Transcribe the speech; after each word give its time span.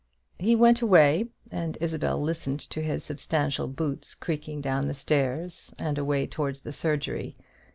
He 0.39 0.55
went 0.55 0.81
away, 0.81 1.27
and 1.51 1.77
Isabel 1.79 2.19
listened 2.19 2.59
to 2.71 2.81
his 2.81 3.03
substantial 3.03 3.67
boots 3.67 4.15
creaking 4.15 4.59
down 4.61 4.87
the 4.87 4.95
stairs, 4.95 5.71
and 5.77 5.95
away 5.99 6.25
towards 6.25 6.61
the 6.61 6.71
surgery. 6.71 7.37